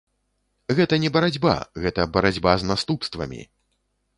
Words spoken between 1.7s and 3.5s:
гэта барацьба з наступствамі.